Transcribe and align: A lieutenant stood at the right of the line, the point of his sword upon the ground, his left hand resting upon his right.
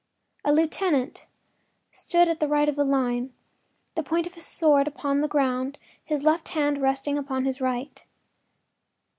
A 0.43 0.51
lieutenant 0.51 1.27
stood 1.91 2.27
at 2.27 2.39
the 2.39 2.47
right 2.47 2.67
of 2.67 2.75
the 2.75 2.83
line, 2.83 3.33
the 3.93 4.01
point 4.01 4.25
of 4.25 4.33
his 4.33 4.47
sword 4.47 4.87
upon 4.87 5.21
the 5.21 5.27
ground, 5.27 5.77
his 6.03 6.23
left 6.23 6.49
hand 6.49 6.81
resting 6.81 7.19
upon 7.19 7.45
his 7.45 7.61
right. 7.61 8.03